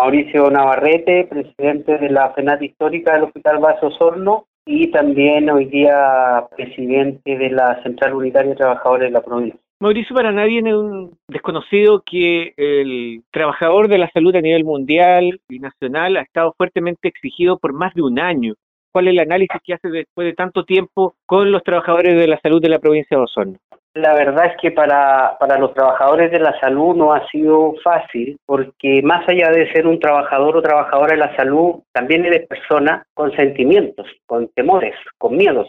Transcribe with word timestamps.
Mauricio 0.00 0.50
Navarrete, 0.50 1.26
presidente 1.28 1.98
de 1.98 2.08
la 2.08 2.30
FENAT 2.30 2.62
Histórica 2.62 3.12
del 3.12 3.24
Hospital 3.24 3.58
Vaso 3.58 3.90
Sorno 3.90 4.46
y 4.64 4.90
también 4.90 5.50
hoy 5.50 5.66
día 5.66 6.46
presidente 6.56 7.36
de 7.36 7.50
la 7.50 7.82
Central 7.82 8.14
Unitaria 8.14 8.52
de 8.52 8.56
Trabajadores 8.56 9.08
de 9.08 9.12
la 9.12 9.20
provincia. 9.20 9.60
Mauricio, 9.78 10.16
para 10.16 10.32
nadie 10.32 10.60
es 10.60 10.74
un 10.74 11.18
desconocido 11.28 12.00
que 12.00 12.54
el 12.56 13.24
trabajador 13.30 13.88
de 13.88 13.98
la 13.98 14.10
salud 14.10 14.34
a 14.36 14.40
nivel 14.40 14.64
mundial 14.64 15.38
y 15.50 15.58
nacional 15.58 16.16
ha 16.16 16.22
estado 16.22 16.54
fuertemente 16.56 17.06
exigido 17.06 17.58
por 17.58 17.74
más 17.74 17.92
de 17.92 18.00
un 18.00 18.18
año. 18.18 18.54
¿Cuál 18.92 19.08
es 19.08 19.12
el 19.12 19.20
análisis 19.20 19.60
que 19.62 19.74
hace 19.74 19.90
después 19.90 20.24
de 20.24 20.32
tanto 20.32 20.64
tiempo 20.64 21.12
con 21.26 21.52
los 21.52 21.62
trabajadores 21.62 22.18
de 22.18 22.26
la 22.26 22.40
salud 22.40 22.62
de 22.62 22.70
la 22.70 22.78
provincia 22.78 23.18
de 23.18 23.22
Osorno? 23.22 23.58
La 23.94 24.14
verdad 24.14 24.46
es 24.46 24.56
que 24.62 24.70
para, 24.70 25.36
para 25.40 25.58
los 25.58 25.74
trabajadores 25.74 26.30
de 26.30 26.38
la 26.38 26.58
salud 26.60 26.94
no 26.94 27.12
ha 27.12 27.26
sido 27.28 27.74
fácil 27.82 28.36
porque 28.46 29.02
más 29.02 29.28
allá 29.28 29.50
de 29.50 29.70
ser 29.72 29.88
un 29.88 29.98
trabajador 29.98 30.56
o 30.56 30.62
trabajadora 30.62 31.14
de 31.14 31.18
la 31.18 31.34
salud, 31.34 31.80
también 31.92 32.24
eres 32.24 32.46
persona 32.46 33.04
con 33.14 33.34
sentimientos, 33.34 34.06
con 34.26 34.46
temores, 34.54 34.94
con 35.18 35.36
miedos. 35.36 35.66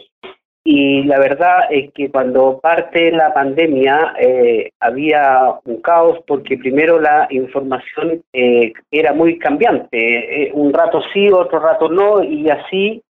Y 0.64 1.02
la 1.02 1.18
verdad 1.18 1.66
es 1.70 1.92
que 1.92 2.08
cuando 2.12 2.60
parte 2.60 3.10
la 3.10 3.34
pandemia 3.34 4.14
eh, 4.20 4.70
había 4.78 5.54
un 5.64 5.82
caos 5.82 6.20
porque 6.24 6.56
primero 6.56 7.00
la 7.00 7.26
información 7.30 8.22
eh, 8.32 8.72
era 8.92 9.12
muy 9.12 9.40
cambiante, 9.40 10.44
eh, 10.44 10.52
un 10.54 10.72
rato 10.72 11.02
sí, 11.12 11.28
otro 11.32 11.58
rato 11.58 11.88
no, 11.88 12.22
y 12.22 12.48
así 12.48 13.02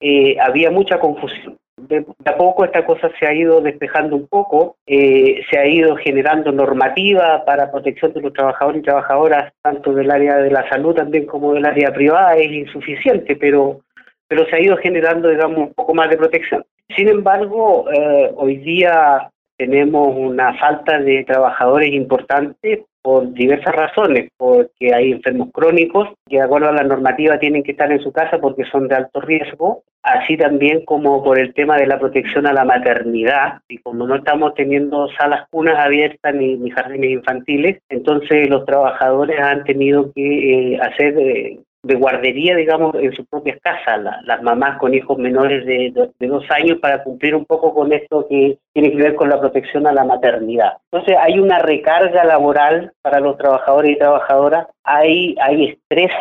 había 0.40 0.70
mucha 0.70 1.00
confusión 1.00 1.58
de, 1.88 2.04
a 2.24 2.36
poco 2.36 2.64
esta 2.64 2.84
cosa 2.84 3.10
se 3.18 3.26
ha 3.26 3.34
ido 3.34 3.60
despejando 3.60 4.16
un 4.16 4.26
poco, 4.26 4.76
eh, 4.86 5.42
se 5.50 5.58
ha 5.58 5.66
ido 5.66 5.96
generando 5.96 6.52
normativa 6.52 7.44
para 7.44 7.70
protección 7.70 8.12
de 8.12 8.20
los 8.20 8.32
trabajadores 8.32 8.80
y 8.80 8.84
trabajadoras, 8.84 9.52
tanto 9.62 9.92
del 9.92 10.10
área 10.10 10.36
de 10.36 10.50
la 10.50 10.68
salud 10.68 10.94
también 10.94 11.26
como 11.26 11.54
del 11.54 11.66
área 11.66 11.92
privada, 11.92 12.36
es 12.36 12.50
insuficiente, 12.50 13.36
pero, 13.36 13.80
pero 14.28 14.46
se 14.46 14.56
ha 14.56 14.60
ido 14.60 14.76
generando, 14.76 15.28
digamos, 15.28 15.58
un 15.58 15.74
poco 15.74 15.94
más 15.94 16.10
de 16.10 16.16
protección. 16.16 16.64
Sin 16.96 17.08
embargo, 17.08 17.90
eh, 17.92 18.30
hoy 18.36 18.56
día 18.56 19.30
tenemos 19.56 20.14
una 20.16 20.58
falta 20.58 20.98
de 20.98 21.24
trabajadores 21.24 21.92
importante 21.92 22.86
por 23.02 23.32
diversas 23.32 23.74
razones, 23.74 24.28
porque 24.36 24.94
hay 24.94 25.12
enfermos 25.12 25.48
crónicos 25.52 26.08
que 26.28 26.36
de 26.36 26.42
acuerdo 26.42 26.68
a 26.68 26.72
la 26.72 26.84
normativa 26.84 27.38
tienen 27.38 27.62
que 27.62 27.72
estar 27.72 27.90
en 27.90 28.02
su 28.02 28.12
casa 28.12 28.38
porque 28.38 28.64
son 28.64 28.88
de 28.88 28.96
alto 28.96 29.20
riesgo, 29.20 29.82
así 30.02 30.36
también 30.36 30.84
como 30.84 31.22
por 31.22 31.38
el 31.38 31.54
tema 31.54 31.76
de 31.76 31.86
la 31.86 31.98
protección 31.98 32.46
a 32.46 32.52
la 32.52 32.64
maternidad, 32.64 33.60
y 33.68 33.78
como 33.78 34.06
no 34.06 34.16
estamos 34.16 34.54
teniendo 34.54 35.08
salas 35.18 35.46
cunas 35.50 35.78
abiertas 35.78 36.34
ni, 36.34 36.70
jardines 36.70 37.10
infantiles, 37.10 37.78
entonces 37.88 38.48
los 38.48 38.64
trabajadores 38.64 39.40
han 39.40 39.64
tenido 39.64 40.12
que 40.12 40.74
eh, 40.74 40.78
hacer 40.80 41.18
eh, 41.18 41.58
de 41.82 41.94
guardería, 41.94 42.56
digamos, 42.56 42.94
en 42.94 43.12
sus 43.12 43.26
propias 43.26 43.58
casas, 43.62 44.00
las 44.24 44.42
mamás 44.42 44.78
con 44.78 44.92
hijos 44.92 45.18
menores 45.18 45.64
de, 45.64 45.92
dos 45.92 46.44
años 46.50 46.78
para 46.78 47.02
cumplir 47.02 47.34
un 47.34 47.46
poco 47.46 47.72
con 47.72 47.92
esto 47.92 48.26
que 48.28 48.58
tiene 48.72 48.90
que 48.90 49.02
ver 49.02 49.14
con 49.14 49.30
la 49.30 49.40
protección 49.40 49.86
a 49.86 49.92
la 49.92 50.04
maternidad. 50.04 50.74
Entonces 50.92 51.16
hay 51.18 51.38
una 51.38 51.58
recarga 51.58 52.24
laboral 52.24 52.92
para 53.00 53.20
los 53.20 53.38
trabajadores 53.38 53.92
y 53.92 53.98
trabajadoras, 53.98 54.66
hay, 54.84 55.34
hay 55.40 55.70
estrés 55.70 56.12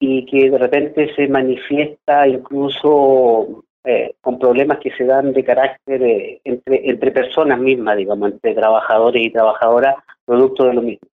y 0.00 0.24
que 0.26 0.50
de 0.50 0.58
repente 0.58 1.14
se 1.14 1.28
manifiesta 1.28 2.26
incluso 2.26 3.64
eh, 3.84 4.14
con 4.20 4.38
problemas 4.38 4.78
que 4.78 4.90
se 4.92 5.04
dan 5.04 5.32
de 5.32 5.44
carácter 5.44 6.02
eh, 6.02 6.40
entre, 6.44 6.88
entre 6.90 7.10
personas 7.10 7.58
mismas, 7.58 7.96
digamos, 7.96 8.32
entre 8.32 8.54
trabajadores 8.54 9.22
y 9.22 9.30
trabajadoras, 9.30 9.94
producto 10.24 10.64
de 10.64 10.74
lo 10.74 10.82
mismo. 10.82 11.06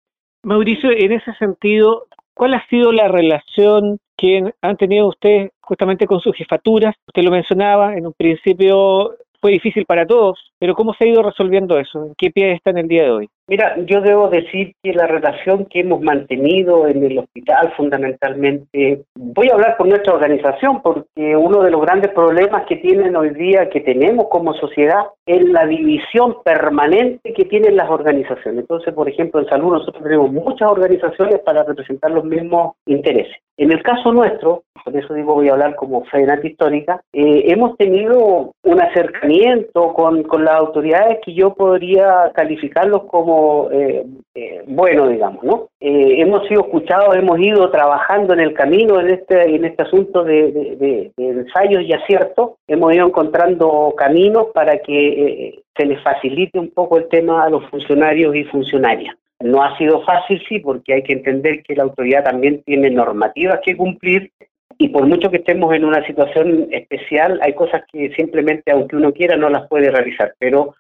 Mauricio, 0.44 0.92
en 0.92 1.14
ese 1.14 1.34
sentido, 1.36 2.08
¿Cuál 2.36 2.56
ha 2.56 2.66
sido 2.68 2.92
la 2.92 3.08
relación 3.08 4.00
que 4.18 4.52
han 4.62 4.78
tenido 4.78 5.08
ustedes 5.08 5.52
justamente 5.62 6.08
con 6.08 6.20
sus 6.20 6.36
jefaturas? 6.36 6.96
Usted 7.08 7.24
lo 7.24 7.32
mencionaba, 7.32 7.96
en 7.96 8.08
un 8.08 8.14
principio 8.14 9.16
fue 9.40 9.52
difícil 9.52 9.86
para 9.86 10.08
todos, 10.08 10.40
pero 10.58 10.74
¿cómo 10.74 10.94
se 10.94 11.04
ha 11.04 11.08
ido 11.08 11.22
resolviendo 11.22 11.78
eso? 11.78 12.06
¿En 12.06 12.14
qué 12.18 12.32
pie 12.32 12.54
está 12.54 12.70
en 12.70 12.78
el 12.78 12.88
día 12.88 13.04
de 13.04 13.12
hoy? 13.12 13.30
Mira, 13.46 13.76
yo 13.86 14.00
debo 14.00 14.30
decir 14.30 14.74
que 14.82 14.94
la 14.94 15.06
relación 15.06 15.66
que 15.66 15.82
hemos 15.82 16.00
mantenido 16.02 16.88
en 16.88 17.04
el 17.04 17.20
hospital 17.20 17.74
fundamentalmente, 17.76 19.04
voy 19.16 19.50
a 19.50 19.54
hablar 19.56 19.76
por 19.76 19.88
nuestra 19.88 20.14
organización, 20.14 20.82
porque 20.82 21.36
uno 21.36 21.62
de 21.62 21.72
los 21.72 21.82
grandes 21.82 22.12
problemas 22.14 22.66
que 22.68 22.78
tienen 22.78 23.18
hoy 23.18 23.32
día, 23.32 23.70
que 23.70 23.82
tenemos 23.82 24.28
como 24.30 24.54
sociedad, 24.54 25.08
es 25.26 25.44
la 25.50 25.66
división 25.66 26.38
permanente 26.46 27.34
que 27.34 27.44
tienen 27.44 27.76
las 27.76 27.90
organizaciones. 27.90 28.62
Entonces, 28.62 28.94
por 28.94 29.10
ejemplo, 29.10 29.42
en 29.42 29.48
salud 29.48 29.74
nosotros 29.74 30.04
tenemos 30.04 30.32
muchas 30.32 30.70
organizaciones 30.70 31.40
para 31.40 31.64
representar 31.64 32.12
los 32.12 32.24
mismos 32.24 32.76
intereses. 32.86 33.36
En 33.58 33.72
el 33.72 33.84
caso 33.84 34.12
nuestro, 34.12 34.64
por 34.84 34.98
eso 34.98 35.14
digo 35.14 35.36
voy 35.36 35.48
a 35.48 35.54
hablar 35.54 35.76
como 35.76 36.04
FEDENAT 36.06 36.44
histórica, 36.44 37.02
eh, 37.14 37.44
hemos 37.48 37.78
tenido 37.78 38.52
un 38.64 38.82
acercamiento 38.82 39.94
con, 39.94 40.24
con 40.24 40.44
las 40.44 40.56
autoridades 40.56 41.20
que 41.24 41.34
yo 41.34 41.54
podría 41.54 42.32
calificarlos 42.34 43.04
como 43.04 43.33
eh, 43.72 44.06
eh, 44.36 44.64
bueno, 44.68 45.08
digamos, 45.08 45.44
¿no? 45.44 45.70
hemos 45.80 46.48
sido 46.48 46.62
escuchados, 46.62 47.16
hemos 47.16 47.40
ido 47.40 47.70
trabajando 47.70 48.34
en 48.34 48.40
el 48.40 48.54
camino 48.54 49.00
en 49.00 49.10
este, 49.10 49.56
en 49.56 49.66
este 49.66 49.84
asunto 49.84 50.24
de, 50.24 50.52
de, 50.52 51.12
de 51.16 51.30
ensayos 51.30 51.84
y 51.84 51.94
aciertos, 51.94 52.52
hemos 52.68 52.94
ido 52.94 53.08
encontrando 53.08 53.94
caminos 53.98 54.48
para 54.54 54.78
que 54.80 55.62
se 55.76 55.86
les 55.86 56.02
facilite 56.02 56.60
un 56.60 56.72
poco 56.72 56.98
el 56.98 57.08
tema 57.10 57.44
a 57.44 57.50
los 57.50 57.70
funcionarios 57.70 58.36
y 58.36 58.44
funcionarias. 58.46 59.16
No 59.42 59.62
ha 59.62 59.78
sido 59.78 60.02
fácil, 60.04 60.42
sí, 60.48 60.60
porque 60.60 60.94
hay 60.94 61.04
que 61.04 61.14
entender 61.14 61.64
que 61.64 61.76
la 61.76 61.84
autoridad 61.84 62.24
también 62.24 62.64
tiene 62.64 62.90
normativas 62.90 63.60
que 63.64 63.76
cumplir 63.76 64.32
y 64.78 64.90
por 64.90 65.06
mucho 65.06 65.30
que 65.30 65.38
estemos 65.38 65.74
en 65.74 65.86
una 65.86 66.06
situación 66.06 66.68
especial, 66.72 67.40
hay 67.42 67.54
cosas 67.54 67.84
que 67.92 68.12
simplemente, 68.16 68.72
aunque 68.72 68.96
uno 68.96 69.14
quiera, 69.14 69.38
no 69.38 69.50
las 69.50 69.68
puede 69.68 69.90
realizar. 69.90 70.34
Pero 70.40 70.76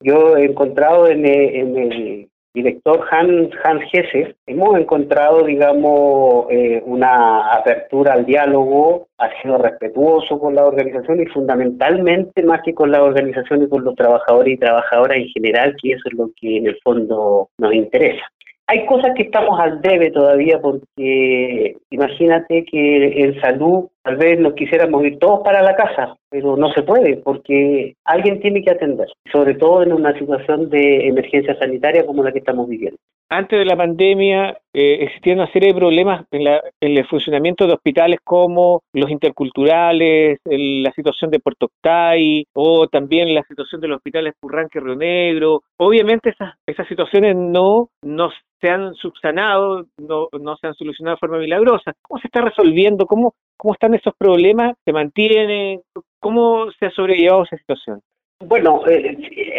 yo 0.00 0.36
he 0.36 0.44
encontrado 0.44 1.08
en 1.08 1.26
el, 1.26 2.28
director 2.54 3.06
Hans, 3.10 3.50
Hans 3.62 3.82
Hesse, 3.92 4.34
hemos 4.46 4.76
encontrado, 4.78 5.44
digamos, 5.44 6.46
eh, 6.50 6.82
una 6.84 7.52
apertura 7.52 8.14
al 8.14 8.26
diálogo, 8.26 9.06
ha 9.18 9.30
sido 9.40 9.58
respetuoso 9.58 10.38
con 10.40 10.54
la 10.54 10.64
organización 10.64 11.20
y 11.20 11.26
fundamentalmente 11.26 12.42
más 12.42 12.60
que 12.64 12.74
con 12.74 12.90
la 12.90 13.02
organización 13.02 13.62
y 13.62 13.68
con 13.68 13.84
los 13.84 13.94
trabajadores 13.94 14.54
y 14.54 14.58
trabajadoras 14.58 15.18
en 15.18 15.28
general, 15.28 15.76
que 15.80 15.92
eso 15.92 16.02
es 16.06 16.14
lo 16.14 16.30
que 16.40 16.56
en 16.56 16.66
el 16.66 16.78
fondo 16.82 17.50
nos 17.58 17.74
interesa. 17.74 18.24
Hay 18.70 18.84
cosas 18.84 19.12
que 19.16 19.22
estamos 19.22 19.58
al 19.58 19.80
debe 19.80 20.10
todavía 20.10 20.60
porque 20.60 21.78
imagínate 21.88 22.66
que 22.66 23.22
en 23.22 23.40
salud 23.40 23.86
tal 24.02 24.16
vez 24.16 24.38
nos 24.38 24.52
quisiéramos 24.52 25.02
ir 25.06 25.18
todos 25.18 25.40
para 25.42 25.62
la 25.62 25.74
casa, 25.74 26.14
pero 26.28 26.54
no 26.54 26.70
se 26.72 26.82
puede 26.82 27.16
porque 27.16 27.96
alguien 28.04 28.40
tiene 28.40 28.62
que 28.62 28.72
atender, 28.72 29.08
sobre 29.32 29.54
todo 29.54 29.82
en 29.82 29.94
una 29.94 30.12
situación 30.18 30.68
de 30.68 31.08
emergencia 31.08 31.58
sanitaria 31.58 32.04
como 32.04 32.22
la 32.22 32.30
que 32.30 32.40
estamos 32.40 32.68
viviendo. 32.68 32.98
Antes 33.30 33.58
de 33.58 33.66
la 33.66 33.76
pandemia 33.76 34.56
eh, 34.72 34.98
existían 35.02 35.38
una 35.38 35.52
serie 35.52 35.72
de 35.72 35.78
problemas 35.78 36.24
en, 36.30 36.46
el 36.80 37.06
funcionamiento 37.06 37.66
de 37.66 37.74
hospitales 37.74 38.20
como 38.24 38.80
los 38.94 39.10
interculturales, 39.10 40.40
la 40.46 40.90
situación 40.92 41.30
de 41.30 41.38
Puerto 41.38 41.66
Octay 41.66 42.46
o 42.54 42.86
también 42.88 43.34
la 43.34 43.42
situación 43.42 43.82
de 43.82 43.88
los 43.88 43.96
hospitales 43.98 44.32
Purranque 44.40 44.80
Río 44.80 44.96
Negro. 44.96 45.62
Obviamente 45.76 46.30
esas, 46.30 46.54
esas 46.66 46.88
situaciones 46.88 47.36
no, 47.36 47.90
no 48.02 48.30
se 48.62 48.70
han 48.70 48.94
subsanado, 48.94 49.84
no, 49.98 50.28
no 50.40 50.56
se 50.56 50.66
han 50.66 50.74
solucionado 50.74 51.16
de 51.16 51.20
forma 51.20 51.38
milagrosa. 51.38 51.92
¿Cómo 52.00 52.18
se 52.20 52.28
está 52.28 52.40
resolviendo? 52.40 53.04
¿Cómo, 53.06 53.34
cómo 53.58 53.74
están 53.74 53.92
esos 53.92 54.14
problemas? 54.16 54.74
¿Se 54.86 54.92
mantienen? 54.92 55.82
¿Cómo 56.18 56.70
se 56.78 56.86
ha 56.86 56.90
sobrellevado 56.92 57.44
esa 57.44 57.58
situación? 57.58 58.00
Bueno, 58.46 58.82
eh, 58.88 59.16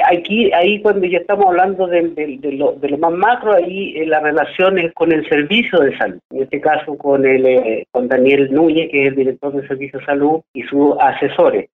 aquí, 0.10 0.54
ahí 0.54 0.82
cuando 0.82 1.06
ya 1.06 1.18
estamos 1.18 1.48
hablando 1.48 1.86
de, 1.86 2.40
lo, 2.54 2.72
de 2.72 2.88
lo, 2.88 2.98
más 2.98 3.12
macro, 3.12 3.54
ahí 3.54 3.94
eh, 3.98 4.06
la 4.06 4.22
relación 4.22 4.80
es 4.80 4.94
con 4.94 5.12
el 5.12 5.28
servicio 5.28 5.80
de 5.80 5.98
salud, 5.98 6.20
en 6.30 6.44
este 6.44 6.62
caso 6.62 6.98
con 6.98 7.26
el 7.26 7.46
eh, 7.46 7.86
con 7.92 8.08
Daniel 8.08 8.50
Núñez, 8.54 8.90
que 8.90 9.02
es 9.02 9.10
el 9.10 9.16
director 9.16 9.52
del 9.52 9.68
servicio 9.68 10.00
de 10.00 10.06
salud, 10.06 10.40
y 10.54 10.64
sus 10.64 10.96
asesores. 10.98 11.70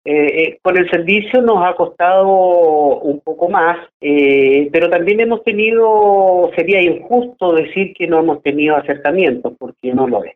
con 0.63 0.77
el 0.77 0.89
servicio 0.89 1.43
nos 1.43 1.63
ha 1.63 1.75
costado 1.75 2.27
un 2.97 3.19
poco 3.19 3.49
más, 3.49 3.77
pero 3.99 4.89
también 4.89 5.19
hemos 5.19 5.43
tenido, 5.43 6.49
sería 6.55 6.81
injusto 6.81 7.53
decir 7.53 7.93
que 7.93 8.07
no 8.07 8.21
hemos 8.21 8.41
tenido 8.41 8.77
acercamientos, 8.77 9.53
porque 9.59 9.93
no 9.93 10.07
lo 10.07 10.23
es 10.23 10.35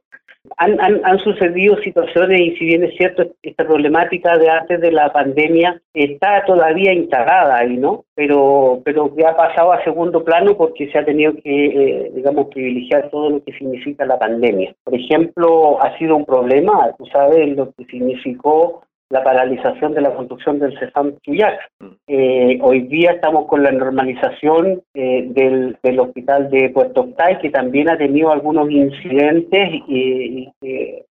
han, 0.60 0.78
han, 1.06 1.20
sucedido 1.20 1.78
situaciones 1.78 2.42
y 2.42 2.58
si 2.58 2.66
bien 2.66 2.84
es 2.84 2.94
cierto, 2.98 3.24
esta 3.42 3.66
problemática 3.66 4.38
de 4.38 4.50
antes 4.50 4.82
de 4.82 4.92
la 4.92 5.12
pandemia 5.12 5.82
está 5.94 6.44
todavía 6.46 6.92
instalada 6.92 7.60
ahí, 7.60 7.78
¿no? 7.78 8.04
Pero, 8.14 8.82
pero 8.84 9.16
que 9.16 9.26
ha 9.26 9.38
pasado 9.38 9.72
a 9.72 9.84
segundo 9.86 10.24
plano 10.24 10.58
porque 10.58 10.92
se 10.92 10.98
ha 10.98 11.06
tenido 11.06 11.34
que, 11.36 11.66
eh, 11.66 12.12
digamos, 12.14 12.48
privilegiar 12.48 13.10
todo 13.10 13.30
lo 13.30 13.44
que 13.44 13.54
significa 13.54 14.06
la 14.06 14.20
pandemia. 14.20 14.76
Por 14.84 14.96
ejemplo, 14.96 15.82
ha 15.82 15.98
sido 15.98 16.18
un 16.18 16.26
problema, 16.26 16.94
tú 16.98 17.06
sabes, 17.06 17.56
lo 17.56 17.72
que 17.72 17.86
significó 17.86 18.84
la 19.10 19.24
paralización 19.24 19.94
de 19.94 20.02
la 20.02 20.14
construcción 20.14 20.60
del 20.60 20.78
CESAM 20.78 21.18
Chuyac. 21.24 21.60
Mm. 21.80 21.88
Eh, 22.08 22.60
hoy 22.62 22.82
día 22.82 23.12
estamos 23.12 23.48
con 23.48 23.64
la 23.64 23.72
normalización 23.72 24.84
eh, 24.94 25.26
del, 25.30 25.78
del, 25.82 26.00
hospital 26.00 26.50
de 26.52 26.70
Puerto 26.70 27.02
Octay, 27.02 27.40
que 27.40 27.50
también 27.50 27.90
ha 27.90 27.98
tenido 27.98 28.32
algunos 28.32 28.70
incidentes 28.70 29.70
y, 29.88 30.52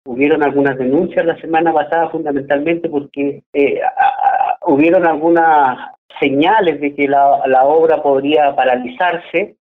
hubieron 0.05 0.43
algunas 0.43 0.77
denuncias 0.77 1.25
la 1.25 1.39
semana 1.41 1.73
pasada 1.73 2.09
fundamentalmente 2.09 2.89
porque 2.89 3.41
eh, 3.53 3.81
hubieron 4.65 5.05
algunas 5.05 5.77
señales 6.19 6.79
de 6.79 6.95
que 6.95 7.07
la, 7.07 7.41
la 7.45 7.65
obra 7.65 8.01
podría 8.01 8.55
paralizarse 8.55 9.55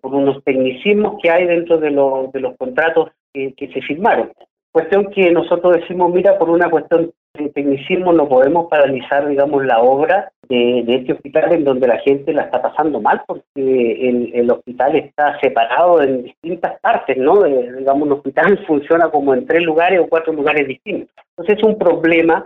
por 0.00 0.14
unos 0.14 0.42
tecnicismos 0.44 1.16
que 1.22 1.30
hay 1.30 1.46
dentro 1.46 1.78
de, 1.78 1.90
de 1.90 2.40
los 2.40 2.56
contratos 2.56 3.10
que 3.32 3.70
se 3.72 3.82
firmaron. 3.82 4.30
Cuestión 4.74 5.06
que 5.12 5.30
nosotros 5.30 5.76
decimos, 5.76 6.12
mira, 6.12 6.36
por 6.36 6.50
una 6.50 6.68
cuestión 6.68 7.12
de 7.34 7.48
tecnicismo 7.50 8.12
no 8.12 8.28
podemos 8.28 8.66
paralizar, 8.68 9.28
digamos, 9.28 9.64
la 9.64 9.80
obra 9.80 10.32
de, 10.48 10.84
este 10.88 11.12
hospital 11.12 11.52
en 11.52 11.62
donde 11.62 11.86
la 11.86 11.98
gente 11.98 12.32
la 12.32 12.42
está 12.42 12.60
pasando 12.60 13.00
mal 13.00 13.22
porque 13.24 14.32
el, 14.34 14.50
hospital 14.50 14.96
está 14.96 15.38
separado 15.38 16.02
en 16.02 16.24
distintas 16.24 16.80
partes, 16.80 17.16
¿no? 17.16 17.44
digamos, 17.44 18.02
un 18.02 18.14
hospital 18.14 18.58
funciona 18.66 19.08
como 19.10 19.32
en 19.32 19.46
tres 19.46 19.62
lugares 19.62 20.00
o 20.00 20.08
cuatro 20.08 20.32
lugares 20.32 20.66
distintos. 20.66 21.14
Entonces 21.36 21.58
es 21.58 21.64
un 21.64 21.78
problema 21.78 22.44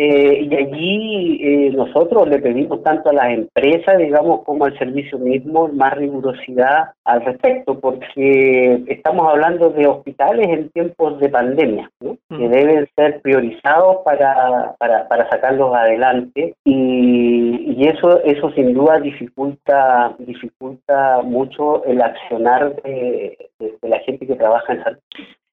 eh, 0.00 0.46
y 0.48 0.54
allí 0.54 1.40
eh, 1.42 1.70
nosotros 1.74 2.28
le 2.28 2.38
pedimos 2.38 2.84
tanto 2.84 3.10
a 3.10 3.14
las 3.14 3.30
empresas, 3.30 3.98
digamos, 3.98 4.44
como 4.44 4.64
al 4.64 4.78
servicio 4.78 5.18
mismo 5.18 5.66
más 5.66 5.92
rigurosidad 5.94 6.92
al 7.04 7.24
respecto, 7.24 7.80
porque 7.80 8.84
estamos 8.86 9.26
hablando 9.28 9.70
de 9.70 9.88
hospitales 9.88 10.46
en 10.50 10.68
tiempos 10.68 11.18
de 11.18 11.28
pandemia, 11.30 11.90
que 11.98 12.16
mm. 12.28 12.48
deben 12.48 12.88
ser 12.94 13.20
priorizados 13.22 13.96
para, 14.04 14.76
para, 14.78 15.08
para 15.08 15.28
sacarlos 15.30 15.74
adelante 15.74 16.54
y, 16.64 17.74
y, 17.76 17.88
eso 17.88 18.22
eso 18.22 18.52
sin 18.52 18.74
duda 18.74 19.00
dificulta 19.00 20.14
dificulta 20.20 21.22
mucho 21.24 21.84
el 21.86 22.00
accionar 22.00 22.76
de, 22.82 23.36
de 23.58 23.88
la 23.88 23.98
gente 24.00 24.28
que 24.28 24.36
trabaja 24.36 24.74
en 24.74 24.84
salud. 24.84 24.98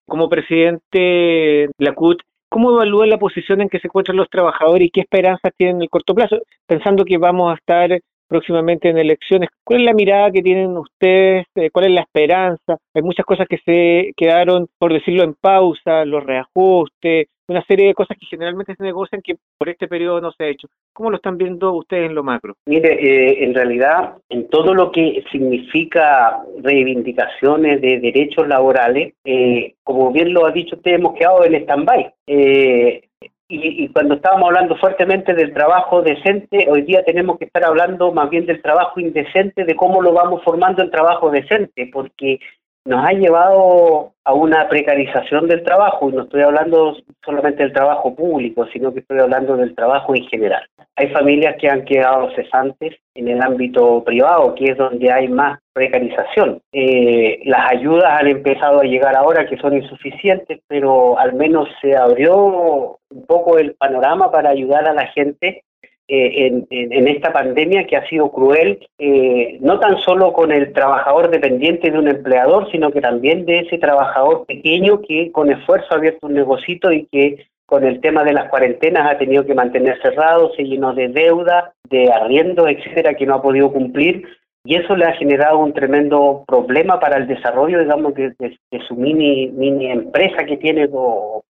Como 0.08 0.30
presidente 0.30 1.00
de 1.00 1.70
la 1.80 1.94
CUT, 1.94 2.22
¿Cómo 2.56 2.72
evalúa 2.72 3.06
la 3.06 3.18
posición 3.18 3.60
en 3.60 3.68
que 3.68 3.80
se 3.80 3.88
encuentran 3.88 4.16
los 4.16 4.30
trabajadores 4.30 4.88
y 4.88 4.90
qué 4.90 5.02
esperanzas 5.02 5.52
tienen 5.58 5.76
en 5.76 5.82
el 5.82 5.90
corto 5.90 6.16
plazo? 6.16 6.38
Pensando 6.66 7.04
que 7.04 7.18
vamos 7.18 7.52
a 7.52 7.56
estar 7.56 8.00
próximamente 8.28 8.90
en 8.90 8.98
elecciones, 8.98 9.50
¿cuál 9.64 9.82
es 9.82 9.86
la 9.86 9.94
mirada 9.94 10.32
que 10.32 10.42
tienen 10.42 10.78
ustedes? 10.78 11.46
Eh, 11.56 11.70
¿Cuál 11.72 11.86
es 11.86 11.92
la 11.92 12.02
esperanza? 12.02 12.78
Hay 12.94 13.02
muchas 13.02 13.26
cosas 13.26 13.48
que 13.48 13.58
se 13.66 14.14
quedaron, 14.16 14.68
por 14.78 14.94
decirlo, 14.94 15.24
en 15.24 15.36
pausa, 15.36 16.06
los 16.06 16.24
reajustes, 16.24 17.28
una 17.48 17.64
serie 17.66 17.88
de 17.88 17.94
cosas 17.94 18.18
que 18.20 18.26
generalmente 18.26 18.76
se 18.76 18.84
negocian 18.84 19.22
que 19.22 19.36
por 19.58 19.70
este 19.70 19.88
periodo 19.88 20.20
no 20.22 20.32
se 20.32 20.44
ha 20.44 20.48
hecho. 20.48 20.68
¿Cómo 20.94 21.10
lo 21.10 21.18
están 21.18 21.38
viendo 21.38 21.74
ustedes 21.74 22.08
en 22.08 22.16
lo 22.16 22.24
macro? 22.24 22.56
Mire, 22.66 22.94
eh, 22.94 23.44
en 23.44 23.54
realidad, 23.54 24.16
en 24.30 24.50
todo 24.50 24.74
lo 24.74 24.92
que 24.92 25.24
significa 25.32 26.44
reivindicaciones 26.64 27.82
de 27.82 28.00
derechos 28.00 28.48
laborales, 28.48 29.14
eh, 29.24 29.76
como 29.84 30.12
bien 30.12 30.34
lo 30.34 30.46
ha 30.46 30.52
dicho 30.52 30.76
usted, 30.76 30.94
hemos 30.94 31.14
quedado 31.16 31.44
en 31.44 31.56
stand-by. 31.56 32.14
Eh, 32.28 33.02
y, 33.48 33.84
y, 33.84 33.90
cuando 33.90 34.16
estábamos 34.16 34.48
hablando 34.48 34.76
fuertemente 34.78 35.34
del 35.34 35.54
trabajo 35.54 36.02
decente, 36.02 36.68
hoy 36.70 36.82
día 36.82 37.04
tenemos 37.04 37.38
que 37.38 37.46
estar 37.46 37.64
hablando 37.64 38.12
más 38.12 38.30
bien 38.30 38.46
del 38.46 38.62
trabajo 38.62 39.00
indecente, 39.00 39.66
de 39.66 39.76
cómo 39.76 40.02
lo 40.02 40.14
vamos 40.14 40.44
formando 40.44 40.82
el 40.82 40.90
trabajo 40.90 41.30
decente, 41.30 41.90
porque 41.94 42.40
nos 42.86 43.04
ha 43.04 43.12
llevado 43.14 44.14
a 44.24 44.34
una 44.34 44.68
precarización 44.70 45.48
del 45.48 45.64
trabajo, 45.64 46.10
y 46.10 46.14
no 46.14 46.24
estoy 46.24 46.42
hablando 46.42 46.96
solamente 47.24 47.64
del 47.64 47.74
trabajo 47.74 48.16
público, 48.16 48.66
sino 48.72 48.94
que 48.94 49.00
estoy 49.02 49.20
hablando 49.20 49.58
del 49.58 49.76
trabajo 49.76 50.16
en 50.16 50.26
general. 50.28 50.64
Hay 50.96 51.10
familias 51.10 51.56
que 51.60 51.70
han 51.70 51.84
quedado 51.84 52.32
cesantes 52.36 52.96
en 53.16 53.28
el 53.28 53.42
ámbito 53.42 54.04
privado, 54.04 54.56
que 54.56 54.66
es 54.72 54.78
donde 54.78 55.12
hay 55.12 55.28
más 55.28 55.60
precarización. 55.74 56.62
Eh, 56.72 57.42
las 57.46 57.72
ayudas 57.72 58.20
han 58.20 58.28
empezado 58.28 58.80
a 58.80 58.86
llegar 58.86 59.16
ahora, 59.16 59.48
que 59.48 59.58
son 59.58 59.76
insuficientes, 59.76 60.62
pero 60.68 61.20
al 61.20 61.34
menos 61.34 61.68
se 61.82 61.96
abrió 61.96 62.98
un 63.10 63.26
poco 63.28 63.58
el 63.58 63.76
panorama 63.76 64.32
para 64.32 64.52
ayudar 64.52 64.88
a 64.88 64.94
la 64.94 65.08
gente 65.08 65.64
eh, 66.08 66.64
en, 66.70 67.08
esta 67.08 67.34
pandemia 67.34 67.88
que 67.88 67.98
ha 67.98 68.08
sido 68.08 68.32
cruel, 68.32 68.88
eh, 69.00 69.58
no 69.62 69.80
tan 69.80 69.98
solo 70.00 70.34
con 70.34 70.52
el 70.52 70.72
trabajador 70.72 71.32
dependiente 71.32 71.90
de 71.90 71.98
un 71.98 72.08
empleador, 72.08 72.70
sino 72.72 72.92
que 72.92 73.02
también 73.02 73.46
de 73.46 73.60
ese 73.60 73.80
trabajador 73.80 74.46
pequeño 74.46 75.02
que 75.02 75.32
con 75.32 75.52
esfuerzo 75.52 75.88
ha 75.92 75.96
abierto 75.98 76.28
un 76.28 76.36
negocito 76.36 76.92
y 76.92 77.06
que 77.08 77.48
con 77.66 77.84
el 77.84 78.02
tema 78.02 78.24
de 78.24 78.34
las 78.34 78.50
cuarentenas 78.50 79.12
ha 79.12 79.18
tenido 79.18 79.48
que 79.48 79.56
mantener 79.56 80.00
cerrado, 80.04 80.54
se 80.56 80.64
llenó 80.64 80.94
de 80.94 81.08
deuda, 81.08 81.74
de 81.90 82.12
arriendo, 82.12 82.68
etcétera, 82.68 83.16
que 83.16 83.26
no 83.26 83.36
ha 83.36 83.42
podido 83.42 83.74
cumplir. 83.74 84.28
Y 84.64 84.76
eso 84.76 84.96
le 84.96 85.06
ha 85.06 85.14
generado 85.14 85.58
un 85.58 85.74
tremendo 85.74 86.44
problema 86.48 87.00
para 87.00 87.18
el 87.18 87.28
desarrollo, 87.28 87.80
digamos, 87.80 88.14
de, 88.14 88.58
su 88.88 88.96
mini, 88.96 89.48
mini 89.48 89.88
empresa 89.92 90.46
que 90.46 90.58
tiene 90.58 90.88
o 90.92 91.44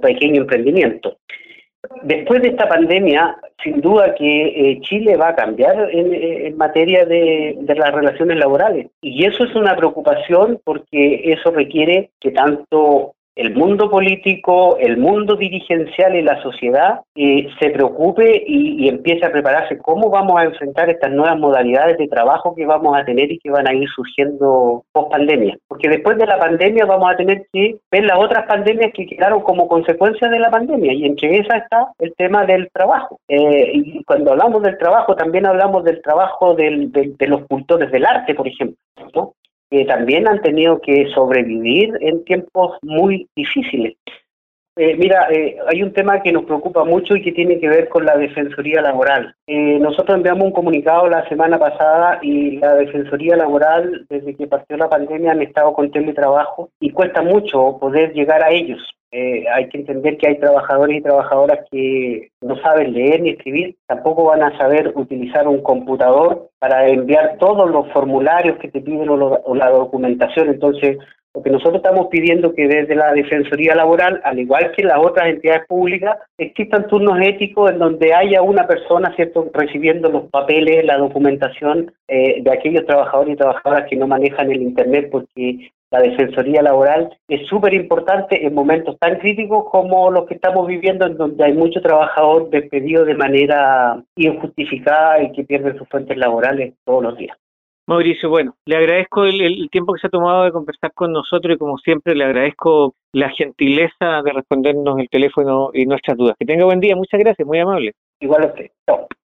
pequeño 0.00 0.42
emprendimiento. 0.42 1.16
Después 2.02 2.42
de 2.42 2.48
esta 2.48 2.68
pandemia, 2.68 3.36
sin 3.62 3.80
duda 3.80 4.14
que 4.14 4.46
eh, 4.46 4.80
Chile 4.82 5.16
va 5.16 5.30
a 5.30 5.34
cambiar 5.34 5.88
en, 5.90 6.56
materia 6.56 7.04
de, 7.04 7.56
las 7.76 7.92
relaciones 7.92 8.38
laborales. 8.38 8.88
Y 9.00 9.24
eso 9.24 9.44
es 9.44 9.54
una 9.56 9.74
preocupación 9.76 10.60
porque 10.64 11.32
eso 11.32 11.50
requiere 11.50 12.10
que 12.20 12.30
tanto 12.30 13.14
el 13.34 13.54
mundo 13.54 13.88
político, 13.88 14.76
el 14.78 14.98
mundo 14.98 15.36
dirigencial 15.36 16.14
y 16.14 16.22
la 16.22 16.42
sociedad 16.42 17.00
eh, 17.14 17.48
se 17.60 17.70
preocupe 17.70 18.44
y, 18.46 18.88
empiece 18.88 19.24
a 19.24 19.32
prepararse 19.32 19.78
cómo 19.78 20.10
vamos 20.10 20.36
a 20.38 20.44
enfrentar 20.44 20.90
estas 20.90 21.10
nuevas 21.12 21.38
modalidades 21.38 21.96
de 21.96 22.08
trabajo 22.08 22.54
que 22.54 22.66
vamos 22.66 22.96
a 22.96 23.04
tener 23.04 23.32
y 23.32 23.38
que 23.38 23.50
van 23.50 23.66
a 23.66 23.72
ir 23.72 23.88
surgiendo 23.88 24.84
post 24.92 25.10
pandemia. 25.10 25.56
Porque 25.66 25.88
después 25.88 26.18
de 26.18 26.26
la 26.26 26.38
pandemia 26.38 26.84
vamos 26.84 27.10
a 27.10 27.16
tener 27.16 27.46
que 27.52 27.76
ver 27.90 28.04
las 28.04 28.18
otras 28.18 28.46
pandemias 28.46 28.92
que 28.94 29.06
quedaron 29.06 29.40
como 29.40 29.66
consecuencia 29.66 30.28
de 30.28 30.38
la 30.38 30.50
pandemia 30.50 30.92
y 30.92 31.06
entre 31.06 31.38
esas 31.38 31.62
está 31.62 31.88
el 32.00 32.12
tema 32.16 32.44
del 32.44 32.68
trabajo. 32.72 33.18
Eh, 33.28 33.72
y 33.74 34.04
cuando 34.04 34.32
hablamos 34.32 34.62
del 34.62 34.76
trabajo 34.76 35.14
también 35.16 35.46
hablamos 35.46 35.84
del 35.84 36.02
trabajo 36.02 36.54
de 36.54 37.14
los 37.20 37.46
cultores 37.46 37.90
del 37.90 38.04
arte, 38.04 38.34
por 38.34 38.46
ejemplo. 38.46 38.76
¿no? 39.14 39.34
Que 39.72 39.86
también 39.86 40.28
han 40.28 40.42
tenido 40.42 40.82
que 40.82 41.08
sobrevivir 41.14 41.96
en 42.02 42.22
tiempos 42.24 42.76
muy 42.82 43.26
difíciles. 43.34 43.94
Eh, 44.76 44.96
mira, 44.98 45.28
eh, 45.30 45.56
hay 45.66 45.82
un 45.82 45.94
tema 45.94 46.22
que 46.22 46.30
nos 46.30 46.44
preocupa 46.44 46.84
mucho 46.84 47.16
y 47.16 47.22
que 47.22 47.32
tiene 47.32 47.58
que 47.58 47.68
ver 47.68 47.88
con 47.88 48.04
la 48.04 48.18
Defensoría 48.18 48.82
Laboral. 48.82 49.34
Eh, 49.46 49.78
nosotros 49.78 50.14
enviamos 50.14 50.44
un 50.44 50.52
comunicado 50.52 51.08
la 51.08 51.26
semana 51.26 51.58
pasada 51.58 52.18
y 52.20 52.58
la 52.58 52.74
Defensoría 52.74 53.36
Laboral, 53.36 54.04
desde 54.10 54.34
que 54.34 54.46
partió 54.46 54.76
la 54.76 54.90
pandemia, 54.90 55.32
han 55.32 55.42
estado 55.42 55.72
con 55.72 55.90
teletrabajo 55.90 56.68
y 56.78 56.90
cuesta 56.90 57.22
mucho 57.22 57.78
poder 57.80 58.12
llegar 58.12 58.42
a 58.44 58.50
ellos. 58.50 58.82
Eh, 59.14 59.44
hay 59.54 59.68
que 59.68 59.76
entender 59.76 60.16
que 60.16 60.26
hay 60.26 60.38
trabajadores 60.38 60.96
y 60.96 61.02
trabajadoras 61.02 61.68
que 61.70 62.30
no 62.40 62.56
saben 62.62 62.94
leer 62.94 63.20
ni 63.20 63.30
escribir, 63.30 63.76
tampoco 63.86 64.24
van 64.24 64.42
a 64.42 64.56
saber 64.56 64.90
utilizar 64.94 65.46
un 65.46 65.62
computador 65.62 66.48
para 66.58 66.88
enviar 66.88 67.36
todos 67.38 67.70
los 67.70 67.92
formularios 67.92 68.56
que 68.56 68.68
te 68.68 68.80
piden 68.80 69.10
o, 69.10 69.54
la 69.54 69.70
documentación. 69.70 70.48
Entonces, 70.48 70.96
lo 71.34 71.42
que 71.42 71.50
nosotros 71.50 71.76
estamos 71.76 72.08
pidiendo 72.08 72.54
que 72.54 72.68
desde 72.68 72.94
la 72.94 73.12
Defensoría 73.12 73.74
Laboral, 73.74 74.20
al 74.24 74.38
igual 74.38 74.72
que 74.76 74.84
las 74.84 74.98
otras 74.98 75.28
entidades 75.28 75.66
públicas, 75.66 76.18
existan 76.36 76.86
turnos 76.88 77.18
éticos 77.20 77.70
en 77.70 77.78
donde 77.78 78.12
haya 78.12 78.42
una 78.42 78.66
persona, 78.66 79.14
¿cierto?, 79.16 79.50
recibiendo 79.54 80.10
los 80.10 80.24
papeles, 80.30 80.84
la 80.84 80.98
documentación 80.98 81.92
eh, 82.08 82.42
de 82.42 82.52
aquellos 82.52 82.84
trabajadores 82.84 83.34
y 83.34 83.36
trabajadoras 83.38 83.88
que 83.88 83.96
no 83.96 84.06
manejan 84.06 84.50
el 84.50 84.60
Internet 84.60 85.08
porque 85.10 85.70
la 85.90 86.00
defensoría 86.00 86.62
laboral 86.62 87.14
es 87.28 87.46
súper 87.48 87.74
importante 87.74 88.46
en 88.46 88.54
momentos 88.54 88.98
tan 88.98 89.18
críticos 89.18 89.66
como 89.70 90.10
los 90.10 90.26
que 90.26 90.34
estamos 90.34 90.66
viviendo, 90.66 91.06
en 91.06 91.18
donde 91.18 91.44
hay 91.44 91.52
mucho 91.52 91.82
trabajador 91.82 92.48
despedido 92.48 93.04
de 93.04 93.14
manera 93.14 94.02
injustificada 94.16 95.22
y 95.22 95.32
que 95.32 95.44
pierde 95.44 95.76
sus 95.76 95.88
fuentes 95.88 96.16
laborales 96.16 96.74
todos 96.84 97.02
los 97.02 97.16
días. 97.18 97.36
Mauricio, 97.86 98.28
bueno, 98.28 98.54
le 98.64 98.76
agradezco 98.76 99.24
el, 99.24 99.68
tiempo 99.70 99.92
que 99.92 100.00
se 100.00 100.06
ha 100.06 100.10
tomado 100.10 100.44
de 100.44 100.52
conversar 100.52 100.92
con 100.92 101.12
nosotros 101.12 101.56
y 101.56 101.58
como 101.58 101.78
siempre 101.78 102.14
le 102.14 102.24
agradezco 102.24 102.94
la 103.12 103.28
gentileza 103.30 104.22
de 104.24 104.32
respondernos 104.32 104.98
el 104.98 105.08
teléfono 105.08 105.70
y 105.74 105.84
nuestras 105.86 106.16
dudas. 106.16 106.36
Que 106.38 106.46
tenga 106.46 106.64
buen 106.64 106.80
día, 106.80 106.94
muchas 106.94 107.18
gracias, 107.18 107.46
muy 107.46 107.58
amable. 107.58 107.92
Igual 108.20 108.46
usted. 108.46 108.70
Chao. 108.86 109.08